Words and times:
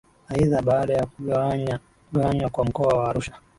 Aidha 0.27 0.61
baada 0.61 0.93
ya 0.93 1.05
kugawanywa 1.05 2.49
kwa 2.49 2.65
Mkoa 2.65 2.93
wa 2.97 3.09
Arusha 3.09 3.33